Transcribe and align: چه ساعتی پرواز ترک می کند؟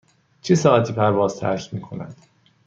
چه 0.41 0.55
ساعتی 0.55 0.93
پرواز 0.93 1.39
ترک 1.39 1.73
می 1.73 1.81
کند؟ 1.81 2.15